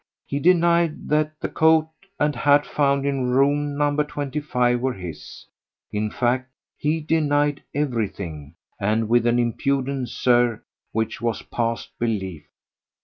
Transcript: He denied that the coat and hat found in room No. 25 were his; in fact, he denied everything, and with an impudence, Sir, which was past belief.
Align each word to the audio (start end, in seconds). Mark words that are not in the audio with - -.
He 0.25 0.39
denied 0.39 1.09
that 1.09 1.39
the 1.41 1.47
coat 1.47 1.87
and 2.19 2.35
hat 2.35 2.65
found 2.65 3.05
in 3.05 3.29
room 3.29 3.77
No. 3.77 3.95
25 3.95 4.79
were 4.79 4.93
his; 4.95 5.45
in 5.91 6.09
fact, 6.09 6.49
he 6.75 6.99
denied 6.99 7.61
everything, 7.75 8.55
and 8.79 9.07
with 9.07 9.27
an 9.27 9.37
impudence, 9.37 10.11
Sir, 10.11 10.63
which 10.91 11.21
was 11.21 11.43
past 11.43 11.91
belief. 11.99 12.47